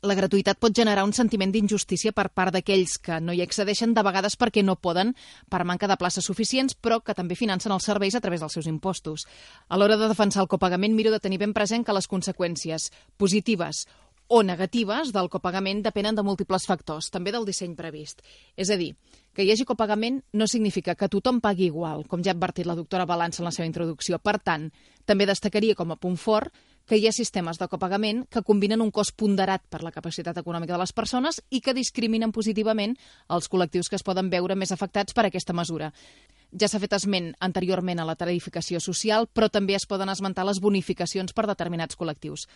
La 0.02 0.14
gratuïtat 0.14 0.58
pot 0.60 0.74
generar 0.76 1.04
un 1.06 1.14
sentiment 1.16 1.52
d'injustícia 1.52 2.12
per 2.12 2.28
part 2.28 2.52
d'aquells 2.52 2.98
que 3.02 3.20
no 3.20 3.32
hi 3.32 3.42
accedeixen 3.42 3.94
de 3.96 4.04
vegades 4.04 4.36
perquè 4.36 4.64
no 4.64 4.76
poden 4.76 5.14
per 5.50 5.64
manca 5.64 5.88
de 5.88 5.96
places 5.96 6.24
suficients, 6.24 6.74
però 6.74 7.00
que 7.00 7.14
també 7.14 7.34
financen 7.34 7.72
els 7.72 7.88
serveis 7.88 8.14
a 8.14 8.20
través 8.20 8.40
dels 8.40 8.52
seus 8.52 8.66
impostos. 8.66 9.26
A 9.68 9.78
l'hora 9.78 9.96
de 9.96 10.08
defensar 10.08 10.42
el 10.42 10.52
copagament, 10.52 10.94
miro 10.94 11.10
de 11.10 11.20
tenir 11.20 11.38
ben 11.38 11.54
present 11.56 11.84
que 11.84 11.96
les 11.96 12.08
conseqüències 12.08 12.90
positives 13.16 13.86
o 14.28 14.42
negatives 14.42 15.12
del 15.14 15.30
copagament 15.30 15.84
depenen 15.84 16.16
de 16.16 16.24
múltiples 16.26 16.66
factors, 16.66 17.10
també 17.14 17.30
del 17.32 17.46
disseny 17.46 17.76
previst. 17.78 18.22
És 18.56 18.70
a 18.70 18.76
dir, 18.76 18.96
que 19.32 19.44
hi 19.44 19.52
hagi 19.52 19.64
copagament 19.64 20.18
no 20.32 20.48
significa 20.50 20.96
que 20.98 21.08
tothom 21.08 21.40
pagui 21.40 21.68
igual, 21.70 22.06
com 22.10 22.24
ja 22.24 22.32
ha 22.32 22.36
advertit 22.36 22.66
la 22.66 22.74
doctora 22.74 23.06
Balança 23.06 23.42
en 23.42 23.46
la 23.46 23.54
seva 23.54 23.68
introducció. 23.70 24.18
Per 24.18 24.38
tant, 24.42 24.70
també 25.06 25.28
destacaria 25.30 25.78
com 25.78 25.94
a 25.94 26.00
punt 26.00 26.18
fort 26.18 26.50
que 26.86 26.96
hi 26.96 27.08
ha 27.08 27.12
sistemes 27.12 27.58
de 27.58 27.68
copagament 27.68 28.24
que 28.30 28.44
combinen 28.46 28.80
un 28.80 28.92
cost 28.94 29.16
ponderat 29.18 29.66
per 29.68 29.82
la 29.82 29.92
capacitat 29.92 30.38
econòmica 30.38 30.74
de 30.74 30.80
les 30.80 30.94
persones 30.94 31.42
i 31.50 31.60
que 31.60 31.74
discriminen 31.74 32.32
positivament 32.32 32.96
els 33.28 33.50
col·lectius 33.50 33.90
que 33.90 33.98
es 33.98 34.06
poden 34.06 34.30
veure 34.30 34.56
més 34.56 34.72
afectats 34.72 35.12
per 35.12 35.26
aquesta 35.26 35.52
mesura. 35.52 35.92
Ja 36.54 36.70
s'ha 36.70 36.80
fet 36.80 36.94
esment 36.94 37.32
anteriorment 37.40 38.00
a 38.00 38.06
la 38.06 38.16
tarificació 38.16 38.80
social, 38.80 39.26
però 39.26 39.50
també 39.50 39.74
es 39.74 39.86
poden 39.86 40.08
esmentar 40.08 40.46
les 40.46 40.62
bonificacions 40.62 41.34
per 41.34 41.48
determinats 41.50 41.98
col·lectius 41.98 42.46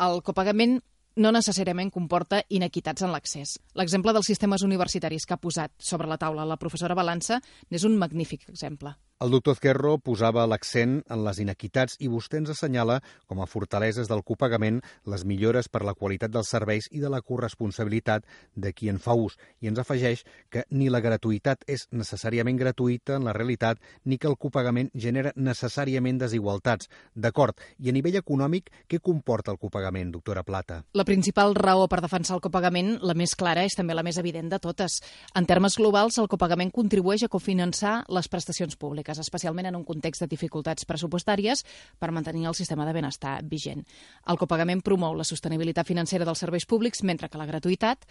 el 0.00 0.22
copagament 0.24 0.78
no 1.20 1.32
necessàriament 1.34 1.90
comporta 1.92 2.40
inequitats 2.56 3.04
en 3.04 3.12
l'accés. 3.12 3.58
L'exemple 3.76 4.14
dels 4.16 4.30
sistemes 4.32 4.64
universitaris 4.64 5.26
que 5.26 5.36
ha 5.36 5.42
posat 5.42 5.74
sobre 5.92 6.08
la 6.08 6.18
taula 6.22 6.48
la 6.48 6.58
professora 6.60 6.96
Balança 6.96 7.40
n'és 7.70 7.84
un 7.84 7.98
magnífic 8.00 8.48
exemple. 8.48 8.94
El 9.20 9.28
doctor 9.34 9.52
Ezquerro 9.52 9.98
posava 10.00 10.46
l'accent 10.48 10.94
en 11.12 11.20
les 11.26 11.38
inequitats 11.42 11.98
i 12.00 12.08
vostè 12.08 12.38
ens 12.40 12.54
assenyala 12.54 12.94
com 13.28 13.42
a 13.44 13.46
fortaleses 13.46 14.08
del 14.08 14.22
copagament 14.24 14.78
les 15.12 15.26
millores 15.28 15.66
per 15.68 15.82
la 15.84 15.92
qualitat 15.92 16.32
dels 16.32 16.48
serveis 16.48 16.86
i 16.88 17.02
de 17.02 17.10
la 17.12 17.20
corresponsabilitat 17.20 18.24
de 18.56 18.72
qui 18.72 18.88
en 18.88 18.96
fa 18.96 19.12
ús. 19.12 19.36
I 19.60 19.68
ens 19.68 19.82
afegeix 19.82 20.22
que 20.48 20.62
ni 20.70 20.88
la 20.88 21.02
gratuïtat 21.04 21.66
és 21.68 21.84
necessàriament 21.92 22.56
gratuïta 22.56 23.18
en 23.18 23.26
la 23.28 23.34
realitat 23.36 23.82
ni 24.08 24.16
que 24.16 24.30
el 24.30 24.38
copagament 24.40 24.88
genera 24.96 25.34
necessàriament 25.36 26.22
desigualtats. 26.24 26.88
D'acord. 27.12 27.60
I 27.76 27.92
a 27.92 27.96
nivell 27.98 28.16
econòmic, 28.22 28.72
què 28.88 29.02
comporta 29.04 29.52
el 29.52 29.60
copagament, 29.60 30.14
doctora 30.16 30.46
Plata? 30.48 30.80
La 30.96 31.04
principal 31.04 31.52
raó 31.60 31.90
per 31.92 32.00
defensar 32.00 32.38
el 32.38 32.44
copagament, 32.48 32.94
la 33.04 33.12
més 33.12 33.36
clara, 33.36 33.68
és 33.68 33.76
també 33.76 33.92
la 33.92 34.06
més 34.08 34.16
evident 34.16 34.48
de 34.48 34.62
totes. 34.64 35.02
En 35.36 35.44
termes 35.44 35.76
globals, 35.76 36.16
el 36.16 36.32
copagament 36.32 36.72
contribueix 36.72 37.28
a 37.28 37.32
cofinançar 37.36 37.98
les 38.08 38.32
prestacions 38.32 38.80
públiques 38.80 39.09
públiques, 39.10 39.18
especialment 39.18 39.66
en 39.66 39.76
un 39.76 39.84
context 39.84 40.22
de 40.22 40.28
dificultats 40.28 40.84
pressupostàries 40.86 41.64
per 41.98 42.12
mantenir 42.12 42.46
el 42.46 42.54
sistema 42.54 42.86
de 42.86 42.92
benestar 42.92 43.42
vigent. 43.42 43.84
El 44.26 44.38
copagament 44.38 44.82
promou 44.82 45.14
la 45.14 45.24
sostenibilitat 45.24 45.86
financera 45.86 46.24
dels 46.24 46.38
serveis 46.38 46.66
públics, 46.66 47.02
mentre 47.02 47.28
que 47.28 47.38
la 47.38 47.46
gratuïtat 47.46 48.06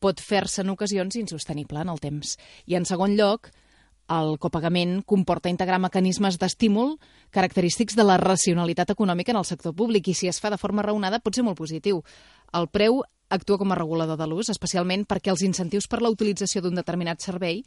pot 0.00 0.20
fer-se 0.20 0.62
en 0.62 0.70
ocasions 0.70 1.16
insostenible 1.16 1.80
en 1.80 1.88
el 1.88 2.00
temps. 2.00 2.36
I, 2.66 2.76
en 2.76 2.84
segon 2.84 3.16
lloc, 3.16 3.50
el 4.10 4.38
copagament 4.38 5.02
comporta 5.06 5.50
integrar 5.50 5.78
mecanismes 5.78 6.36
d'estímul 6.38 6.98
característics 7.30 7.94
de 7.94 8.04
la 8.04 8.18
racionalitat 8.18 8.90
econòmica 8.90 9.30
en 9.30 9.38
el 9.38 9.46
sector 9.46 9.74
públic 9.74 10.08
i 10.08 10.14
si 10.14 10.26
es 10.26 10.40
fa 10.40 10.50
de 10.50 10.58
forma 10.58 10.82
raonada 10.82 11.20
pot 11.20 11.34
ser 11.34 11.44
molt 11.44 11.58
positiu. 11.58 12.02
El 12.52 12.66
preu 12.68 13.04
actua 13.30 13.58
com 13.58 13.70
a 13.70 13.78
regulador 13.78 14.18
de 14.18 14.26
l'ús, 14.26 14.50
especialment 14.50 15.06
perquè 15.06 15.30
els 15.30 15.44
incentius 15.46 15.86
per 15.86 16.02
la 16.02 16.10
utilització 16.10 16.60
d'un 16.64 16.74
determinat 16.74 17.22
servei 17.22 17.62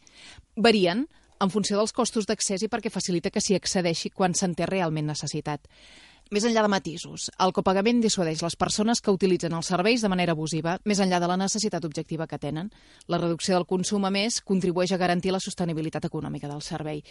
varien 0.57 1.07
en 1.43 1.51
funció 1.51 1.77
dels 1.77 1.93
costos 1.93 2.27
d'accés 2.29 2.63
i 2.63 2.71
perquè 2.71 2.91
facilita 2.93 3.31
que 3.31 3.43
s'hi 3.43 3.57
accedeixi 3.59 4.13
quan 4.15 4.33
se'n 4.33 4.55
té 4.55 4.67
realment 4.69 5.09
necessitat. 5.11 5.67
Més 6.33 6.45
enllà 6.47 6.63
de 6.65 6.69
matisos, 6.71 7.27
el 7.43 7.51
copagament 7.53 7.99
dissuadeix 8.01 8.41
les 8.41 8.55
persones 8.57 9.03
que 9.03 9.11
utilitzen 9.13 9.53
els 9.53 9.67
serveis 9.69 10.01
de 10.01 10.09
manera 10.09 10.33
abusiva, 10.33 10.77
més 10.87 11.01
enllà 11.03 11.19
de 11.21 11.27
la 11.29 11.37
necessitat 11.37 11.83
objectiva 11.85 12.25
que 12.31 12.39
tenen. 12.41 12.71
La 13.11 13.19
reducció 13.19 13.53
del 13.57 13.67
consum, 13.69 14.07
a 14.07 14.11
més, 14.13 14.39
contribueix 14.41 14.95
a 14.95 15.01
garantir 15.01 15.35
la 15.35 15.43
sostenibilitat 15.43 16.07
econòmica 16.09 16.49
del 16.49 16.63
servei 16.65 17.03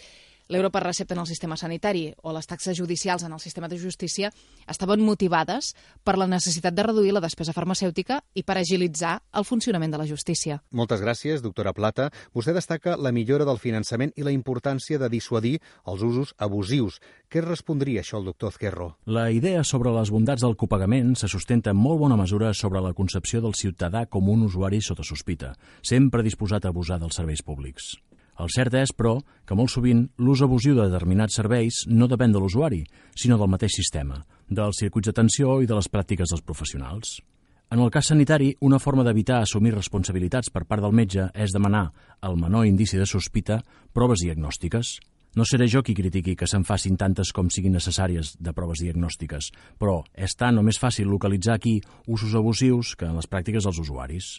l'euro 0.53 0.69
per 0.71 0.83
recepta 0.85 1.15
en 1.15 1.23
el 1.23 1.27
sistema 1.27 1.57
sanitari 1.57 2.13
o 2.21 2.31
les 2.35 2.47
taxes 2.47 2.77
judicials 2.77 3.23
en 3.25 3.33
el 3.33 3.41
sistema 3.41 3.67
de 3.67 3.79
justícia 3.81 4.29
estaven 4.69 5.01
motivades 5.01 5.73
per 6.03 6.15
la 6.17 6.27
necessitat 6.29 6.75
de 6.75 6.85
reduir 6.85 7.13
la 7.13 7.23
despesa 7.23 7.55
farmacèutica 7.55 8.21
i 8.37 8.43
per 8.45 8.59
agilitzar 8.59 9.17
el 9.33 9.47
funcionament 9.49 9.91
de 9.91 9.99
la 9.99 10.07
justícia. 10.07 10.61
Moltes 10.71 11.01
gràcies, 11.01 11.41
doctora 11.41 11.73
Plata. 11.73 12.09
Vostè 12.35 12.53
destaca 12.53 12.95
la 12.97 13.11
millora 13.11 13.47
del 13.49 13.59
finançament 13.59 14.13
i 14.15 14.23
la 14.23 14.35
importància 14.35 14.99
de 15.01 15.09
dissuadir 15.09 15.57
els 15.89 16.05
usos 16.05 16.35
abusius. 16.37 17.01
Què 17.27 17.41
respondria 17.41 18.05
això 18.05 18.21
el 18.21 18.29
doctor 18.29 18.53
Ezquerro? 18.53 18.93
La 19.05 19.29
idea 19.31 19.63
sobre 19.63 19.91
les 19.97 20.13
bondats 20.13 20.45
del 20.45 20.55
copagament 20.55 21.15
se 21.17 21.27
sustenta 21.27 21.73
en 21.73 21.81
molt 21.81 21.99
bona 21.99 22.19
mesura 22.19 22.53
sobre 22.53 22.81
la 22.81 22.93
concepció 22.93 23.41
del 23.41 23.57
ciutadà 23.57 24.05
com 24.05 24.29
un 24.29 24.45
usuari 24.45 24.81
sota 24.81 25.03
sospita, 25.03 25.55
sempre 25.81 26.23
disposat 26.23 26.65
a 26.65 26.73
abusar 26.73 27.01
dels 27.01 27.17
serveis 27.17 27.41
públics. 27.41 27.95
El 28.41 28.49
cert 28.49 28.73
és, 28.73 28.93
però, 28.97 29.17
que 29.45 29.55
molt 29.55 29.69
sovint 29.69 30.07
l'ús 30.17 30.41
abusiu 30.41 30.73
de 30.77 30.87
determinats 30.87 31.37
serveis 31.37 31.83
no 31.87 32.07
depèn 32.09 32.33
de 32.33 32.41
l'usuari, 32.41 32.81
sinó 33.15 33.37
del 33.37 33.51
mateix 33.51 33.75
sistema, 33.77 34.23
dels 34.49 34.81
circuits 34.81 35.11
d'atenció 35.11 35.59
i 35.61 35.69
de 35.69 35.77
les 35.77 35.89
pràctiques 35.91 36.33
dels 36.33 36.41
professionals. 36.41 37.19
En 37.73 37.79
el 37.81 37.89
cas 37.89 38.11
sanitari, 38.11 38.51
una 38.61 38.77
forma 38.77 39.01
d'evitar 39.05 39.39
assumir 39.41 39.71
responsabilitats 39.73 40.51
per 40.53 40.65
part 40.69 40.83
del 40.83 40.93
metge 40.93 41.29
és 41.33 41.53
demanar, 41.55 41.87
al 42.21 42.37
menor 42.37 42.67
indici 42.69 42.99
de 43.01 43.07
sospita, 43.09 43.63
proves 43.93 44.21
diagnòstiques. 44.21 44.99
No 45.33 45.45
seré 45.49 45.65
jo 45.65 45.81
qui 45.81 45.95
critiqui 45.97 46.35
que 46.37 46.45
se'n 46.45 46.65
facin 46.67 46.99
tantes 47.01 47.31
com 47.33 47.49
siguin 47.49 47.73
necessàries 47.73 48.35
de 48.37 48.53
proves 48.53 48.83
diagnòstiques, 48.85 49.49
però 49.81 50.03
és 50.13 50.37
tant 50.37 50.61
o 50.61 50.65
més 50.65 50.77
fàcil 50.77 51.09
localitzar 51.09 51.57
aquí 51.57 51.79
usos 52.05 52.37
abusius 52.37 52.93
que 52.93 53.09
en 53.09 53.17
les 53.17 53.29
pràctiques 53.29 53.65
dels 53.65 53.81
usuaris. 53.81 54.35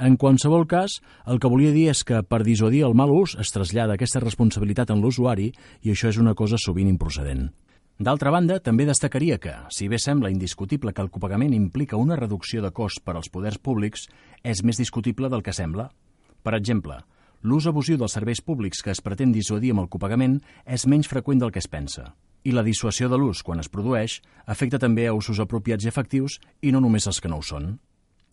En 0.00 0.14
qualsevol 0.16 0.62
cas, 0.64 0.94
el 1.28 1.36
que 1.36 1.48
volia 1.52 1.74
dir 1.74 1.90
és 1.92 2.00
que 2.08 2.22
per 2.24 2.38
dissuadir 2.40 2.86
el 2.86 2.94
mal 2.96 3.10
ús 3.12 3.34
es 3.42 3.50
trasllada 3.52 3.98
aquesta 3.98 4.22
responsabilitat 4.22 4.88
en 4.94 5.02
l'usuari 5.04 5.50
i 5.84 5.90
això 5.92 6.08
és 6.08 6.16
una 6.16 6.32
cosa 6.32 6.56
sovint 6.56 6.88
improcedent. 6.88 7.50
D'altra 8.00 8.32
banda, 8.32 8.56
també 8.64 8.86
destacaria 8.88 9.36
que, 9.36 9.52
si 9.68 9.90
bé 9.92 9.98
sembla 10.00 10.30
indiscutible 10.32 10.94
que 10.96 11.04
el 11.04 11.10
copagament 11.12 11.52
implica 11.52 12.00
una 12.00 12.16
reducció 12.16 12.62
de 12.64 12.70
cost 12.72 13.02
per 13.04 13.12
als 13.18 13.28
poders 13.28 13.58
públics, 13.60 14.06
és 14.40 14.64
més 14.64 14.80
discutible 14.80 15.28
del 15.28 15.44
que 15.44 15.52
sembla. 15.52 15.90
Per 16.40 16.56
exemple, 16.56 16.96
l'ús 17.44 17.68
abusiu 17.68 18.00
dels 18.00 18.16
serveis 18.16 18.40
públics 18.40 18.80
que 18.80 18.94
es 18.96 19.04
pretén 19.04 19.36
dissuadir 19.36 19.74
amb 19.74 19.84
el 19.84 19.92
copagament 19.92 20.40
és 20.64 20.88
menys 20.88 21.12
freqüent 21.12 21.44
del 21.44 21.52
que 21.52 21.60
es 21.60 21.68
pensa. 21.68 22.14
I 22.40 22.56
la 22.56 22.64
dissuasió 22.64 23.12
de 23.12 23.20
l'ús, 23.20 23.44
quan 23.44 23.60
es 23.60 23.68
produeix, 23.68 24.22
afecta 24.48 24.80
també 24.80 25.04
a 25.04 25.12
usos 25.12 25.44
apropiats 25.44 25.84
i 25.84 25.92
efectius 25.92 26.40
i 26.64 26.72
no 26.72 26.80
només 26.80 27.04
els 27.04 27.20
que 27.20 27.28
no 27.28 27.44
ho 27.44 27.44
són. 27.44 27.74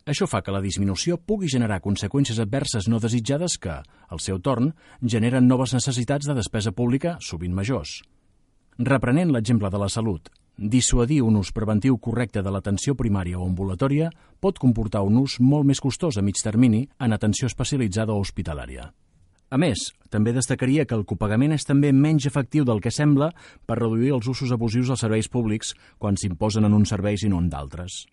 Això 0.08 0.24
fa 0.24 0.40
que 0.40 0.54
la 0.56 0.64
disminució 0.64 1.18
pugui 1.20 1.50
generar 1.52 1.82
conseqüències 1.84 2.38
adverses 2.40 2.86
no 2.88 3.02
desitjades 3.04 3.58
que, 3.60 3.74
al 3.84 4.22
seu 4.24 4.40
torn, 4.40 4.70
generen 5.04 5.50
noves 5.52 5.74
necessitats 5.76 6.30
de 6.30 6.36
despesa 6.38 6.72
pública, 6.72 7.18
sovint 7.20 7.52
majors. 7.54 7.98
Reprenent 8.80 9.34
l'exemple 9.36 9.68
de 9.74 9.82
la 9.82 9.90
salut, 9.92 10.32
dissuadir 10.58 11.20
un 11.28 11.36
ús 11.42 11.52
preventiu 11.52 12.00
correcte 12.00 12.42
de 12.42 12.56
l'atenció 12.56 12.96
primària 12.96 13.36
o 13.36 13.50
ambulatòria 13.50 14.08
pot 14.40 14.64
comportar 14.64 15.04
un 15.04 15.20
ús 15.26 15.42
molt 15.44 15.68
més 15.68 15.84
costós 15.84 16.16
a 16.16 16.24
mig 16.24 16.40
termini 16.40 16.88
en 17.04 17.12
atenció 17.12 17.52
especialitzada 17.52 18.16
o 18.16 18.24
hospitalària. 18.24 18.94
A 19.52 19.58
més, 19.60 19.90
també 20.10 20.32
destacaria 20.32 20.86
que 20.88 20.96
el 20.96 21.04
copagament 21.08 21.52
és 21.52 21.68
també 21.68 21.92
menys 21.92 22.26
efectiu 22.28 22.64
del 22.64 22.80
que 22.80 22.96
sembla 22.96 23.34
per 23.66 23.82
reduir 23.84 24.16
els 24.16 24.28
usos 24.28 24.56
abusius 24.56 24.90
als 24.90 25.04
serveis 25.04 25.28
públics 25.28 25.76
quan 26.00 26.16
s'imposen 26.16 26.64
en 26.64 26.76
uns 26.80 26.96
serveis 26.96 27.28
i 27.28 27.32
no 27.32 27.44
en 27.44 27.52
d'altres. 27.52 28.06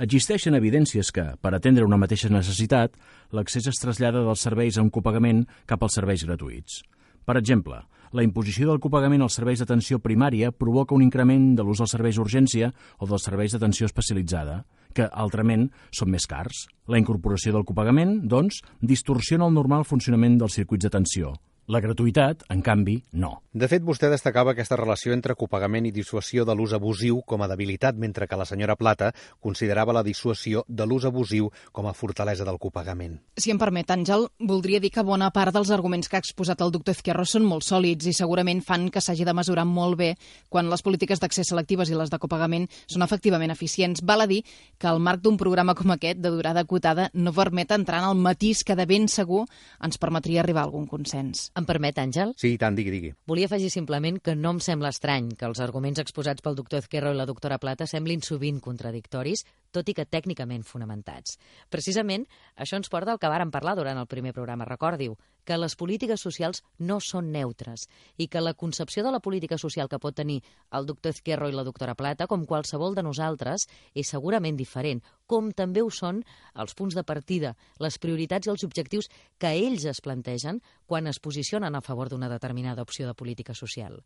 Existeixen 0.00 0.56
evidències 0.56 1.10
que, 1.12 1.24
per 1.36 1.52
atendre 1.52 1.84
una 1.84 1.98
mateixa 2.00 2.30
necessitat, 2.32 2.94
l'accés 3.36 3.68
es 3.68 3.80
trasllada 3.82 4.22
dels 4.24 4.40
serveis 4.40 4.78
a 4.78 4.84
un 4.84 4.90
copagament 4.90 5.44
cap 5.68 5.82
als 5.82 5.98
serveis 5.98 6.24
gratuïts. 6.24 6.80
Per 7.24 7.36
exemple, 7.38 7.82
la 8.12 8.24
imposició 8.24 8.68
del 8.68 8.80
copagament 8.80 9.22
als 9.24 9.36
serveis 9.38 9.60
d'atenció 9.60 10.00
primària 10.00 10.50
provoca 10.52 10.96
un 10.96 11.04
increment 11.04 11.52
de 11.56 11.64
l'ús 11.64 11.80
dels 11.80 11.92
serveis 11.94 12.16
d'urgència 12.16 12.72
o 12.98 13.08
dels 13.08 13.28
serveis 13.28 13.52
d'atenció 13.52 13.88
especialitzada, 13.88 14.62
que, 14.92 15.06
altrament, 15.08 15.70
són 15.92 16.10
més 16.12 16.26
cars. 16.28 16.66
La 16.88 17.00
incorporació 17.00 17.54
del 17.54 17.64
copagament, 17.68 18.18
doncs, 18.28 18.60
distorsiona 18.80 19.48
el 19.48 19.56
normal 19.56 19.88
funcionament 19.88 20.36
dels 20.40 20.60
circuits 20.60 20.84
d'atenció, 20.84 21.32
la 21.66 21.80
gratuïtat, 21.80 22.42
en 22.50 22.62
canvi, 22.62 22.96
no. 23.12 23.42
De 23.52 23.68
fet, 23.68 23.82
vostè 23.84 24.08
destacava 24.10 24.52
aquesta 24.52 24.76
relació 24.80 25.12
entre 25.14 25.36
copagament 25.38 25.86
i 25.86 25.92
dissuasió 25.94 26.46
de 26.48 26.54
l'ús 26.56 26.72
abusiu 26.74 27.20
com 27.28 27.42
a 27.44 27.48
debilitat, 27.50 27.94
mentre 28.00 28.26
que 28.26 28.38
la 28.38 28.46
senyora 28.48 28.76
Plata 28.76 29.12
considerava 29.40 29.92
la 29.92 30.02
dissuasió 30.02 30.64
de 30.66 30.86
l'ús 30.88 31.04
abusiu 31.06 31.50
com 31.70 31.86
a 31.86 31.92
fortalesa 31.94 32.46
del 32.48 32.58
copagament. 32.58 33.20
Si 33.36 33.52
em 33.52 33.60
permet, 33.60 33.90
Àngel, 33.94 34.26
voldria 34.40 34.80
dir 34.80 34.90
que 34.90 35.04
bona 35.06 35.30
part 35.30 35.54
dels 35.54 35.70
arguments 35.70 36.08
que 36.08 36.18
ha 36.18 36.22
exposat 36.24 36.64
el 36.64 36.72
doctor 36.74 36.96
Ezquerro 36.96 37.26
són 37.28 37.46
molt 37.46 37.66
sòlids 37.68 38.08
i 38.10 38.16
segurament 38.16 38.64
fan 38.64 38.88
que 38.90 39.04
s'hagi 39.04 39.28
de 39.28 39.36
mesurar 39.36 39.66
molt 39.68 40.00
bé 40.00 40.10
quan 40.48 40.70
les 40.72 40.82
polítiques 40.82 41.20
d'accés 41.22 41.52
selectives 41.52 41.92
i 41.92 41.98
les 41.98 42.10
de 42.10 42.18
copagament 42.18 42.66
són 42.90 43.06
efectivament 43.06 43.54
eficients. 43.54 44.02
Val 44.02 44.24
a 44.24 44.26
dir 44.26 44.42
que 44.78 44.90
el 44.90 44.98
marc 44.98 45.22
d'un 45.22 45.38
programa 45.38 45.76
com 45.78 45.94
aquest, 45.94 46.18
de 46.18 46.34
durada 46.34 46.66
acotada, 46.66 47.10
no 47.14 47.36
permet 47.36 47.70
entrar 47.70 48.02
en 48.02 48.10
el 48.10 48.18
matís 48.18 48.64
que 48.64 48.76
de 48.76 48.88
ben 48.88 49.06
segur 49.08 49.44
ens 49.78 50.00
permetria 50.00 50.40
arribar 50.42 50.64
a 50.64 50.70
algun 50.72 50.88
consens. 50.88 51.51
Em 51.52 51.66
permet, 51.68 51.98
Àngel? 52.00 52.30
Sí, 52.40 52.54
tant, 52.56 52.72
digui, 52.78 52.92
digui. 52.94 53.10
Volia 53.28 53.44
afegir 53.44 53.68
simplement 53.72 54.16
que 54.24 54.32
no 54.34 54.54
em 54.54 54.60
sembla 54.64 54.88
estrany 54.94 55.26
que 55.36 55.44
els 55.44 55.60
arguments 55.60 56.00
exposats 56.00 56.40
pel 56.40 56.56
doctor 56.56 56.80
Ezquerro 56.80 57.12
i 57.12 57.18
la 57.18 57.26
doctora 57.28 57.58
Plata 57.60 57.84
semblin 57.90 58.24
sovint 58.24 58.60
contradictoris, 58.64 59.44
tot 59.70 59.90
i 59.92 59.94
que 59.98 60.06
tècnicament 60.08 60.64
fonamentats. 60.64 61.36
Precisament, 61.68 62.24
això 62.56 62.80
ens 62.80 62.88
porta 62.88 63.12
al 63.12 63.20
que 63.20 63.28
vàrem 63.28 63.52
parlar 63.52 63.76
durant 63.76 64.00
el 64.00 64.08
primer 64.08 64.32
programa, 64.32 64.64
recordiu, 64.64 65.18
que 65.44 65.58
les 65.58 65.74
polítiques 65.76 66.22
socials 66.22 66.62
no 66.78 66.98
són 67.00 67.32
neutres 67.34 67.88
i 68.16 68.28
que 68.28 68.42
la 68.42 68.54
concepció 68.54 69.04
de 69.04 69.12
la 69.14 69.20
política 69.20 69.58
social 69.58 69.90
que 69.90 70.00
pot 70.02 70.16
tenir 70.16 70.40
el 70.70 70.86
doctor 70.86 71.12
Ezquerro 71.12 71.48
i 71.50 71.56
la 71.56 71.66
doctora 71.66 71.96
Plata, 71.98 72.28
com 72.30 72.46
qualsevol 72.46 72.94
de 72.94 73.04
nosaltres, 73.06 73.66
és 73.94 74.08
segurament 74.08 74.56
diferent, 74.56 75.02
com 75.26 75.52
també 75.52 75.82
ho 75.82 75.90
són 75.90 76.22
els 76.54 76.74
punts 76.78 76.94
de 76.94 77.04
partida, 77.04 77.54
les 77.78 77.98
prioritats 77.98 78.46
i 78.46 78.54
els 78.54 78.64
objectius 78.64 79.10
que 79.38 79.54
ells 79.54 79.86
es 79.88 80.00
plantegen 80.00 80.62
quan 80.86 81.06
es 81.06 81.20
posicionen 81.20 81.74
a 81.74 81.84
favor 81.84 82.08
d'una 82.08 82.30
determinada 82.32 82.82
opció 82.82 83.06
de 83.06 83.14
política 83.14 83.54
social. 83.54 84.02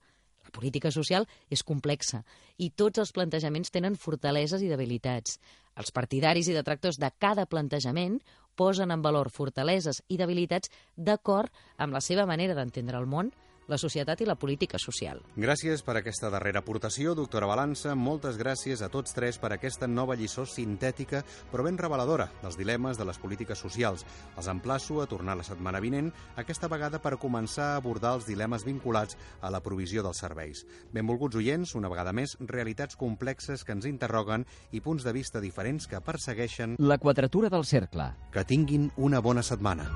La 0.46 0.52
política 0.54 0.92
social 0.94 1.26
és 1.50 1.64
complexa 1.66 2.22
i 2.62 2.70
tots 2.70 3.02
els 3.02 3.10
plantejaments 3.12 3.72
tenen 3.74 3.98
fortaleses 3.98 4.62
i 4.62 4.70
debilitats. 4.70 5.40
Els 5.76 5.92
partidaris 5.92 6.48
i 6.48 6.56
detractors 6.56 6.98
de 7.02 7.10
cada 7.22 7.46
plantejament 7.46 8.20
posen 8.56 8.92
en 8.94 9.02
valor 9.04 9.28
fortaleses 9.30 10.00
i 10.08 10.16
debilitats 10.20 10.72
d'acord 10.96 11.52
amb 11.76 11.92
la 11.96 12.00
seva 12.00 12.24
manera 12.30 12.56
d'entendre 12.56 12.98
el 13.02 13.08
món 13.12 13.32
la 13.66 13.78
societat 13.78 14.20
i 14.22 14.26
la 14.28 14.36
política 14.38 14.78
social. 14.78 15.20
Gràcies 15.36 15.82
per 15.86 15.96
aquesta 15.98 16.30
darrera 16.30 16.62
aportació, 16.62 17.14
doctora 17.18 17.48
Balança. 17.50 17.94
Moltes 17.94 18.38
gràcies 18.38 18.82
a 18.82 18.88
tots 18.92 19.14
tres 19.16 19.38
per 19.42 19.52
aquesta 19.54 19.88
nova 19.90 20.16
lliçó 20.16 20.46
sintètica, 20.46 21.22
però 21.52 21.66
ben 21.66 21.78
reveladora, 21.78 22.28
dels 22.42 22.58
dilemes 22.58 22.98
de 22.98 23.06
les 23.08 23.18
polítiques 23.18 23.58
socials. 23.58 24.06
Els 24.36 24.50
emplaço 24.52 25.00
a 25.02 25.08
tornar 25.10 25.36
la 25.36 25.46
setmana 25.46 25.80
vinent, 25.80 26.12
aquesta 26.36 26.70
vegada 26.72 27.00
per 27.02 27.16
començar 27.22 27.72
a 27.74 27.76
abordar 27.80 28.14
els 28.16 28.26
dilemes 28.26 28.64
vinculats 28.66 29.18
a 29.40 29.50
la 29.50 29.62
provisió 29.64 30.04
dels 30.06 30.22
serveis. 30.22 30.64
Benvolguts 30.92 31.36
oients, 31.36 31.74
una 31.74 31.90
vegada 31.92 32.14
més, 32.16 32.36
realitats 32.40 32.96
complexes 32.96 33.64
que 33.64 33.76
ens 33.76 33.86
interroguen 33.86 34.46
i 34.72 34.80
punts 34.80 35.04
de 35.04 35.14
vista 35.16 35.42
diferents 35.42 35.86
que 35.90 36.00
persegueixen... 36.00 36.76
La 36.78 36.98
quadratura 36.98 37.50
del 37.50 37.64
cercle. 37.64 38.12
Que 38.32 38.44
tinguin 38.44 38.90
una 38.96 39.20
bona 39.20 39.42
setmana. 39.42 39.90